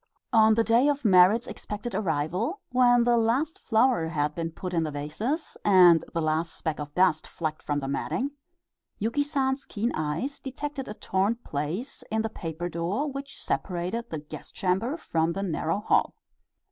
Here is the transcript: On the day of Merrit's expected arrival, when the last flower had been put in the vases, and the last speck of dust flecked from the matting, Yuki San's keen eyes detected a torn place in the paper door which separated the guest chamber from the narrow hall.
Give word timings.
On 0.33 0.55
the 0.55 0.63
day 0.63 0.87
of 0.87 1.05
Merrit's 1.05 1.45
expected 1.45 1.93
arrival, 1.93 2.59
when 2.71 3.03
the 3.03 3.17
last 3.17 3.59
flower 3.59 4.07
had 4.07 4.33
been 4.33 4.49
put 4.49 4.73
in 4.73 4.81
the 4.81 4.89
vases, 4.89 5.55
and 5.63 6.03
the 6.11 6.21
last 6.23 6.55
speck 6.57 6.79
of 6.79 6.91
dust 6.95 7.27
flecked 7.27 7.61
from 7.61 7.79
the 7.79 7.87
matting, 7.87 8.31
Yuki 8.97 9.21
San's 9.21 9.63
keen 9.63 9.91
eyes 9.93 10.39
detected 10.39 10.87
a 10.87 10.95
torn 10.95 11.35
place 11.35 12.03
in 12.09 12.23
the 12.23 12.29
paper 12.29 12.67
door 12.67 13.11
which 13.11 13.39
separated 13.39 14.09
the 14.09 14.17
guest 14.17 14.55
chamber 14.55 14.97
from 14.97 15.33
the 15.33 15.43
narrow 15.43 15.81
hall. 15.81 16.15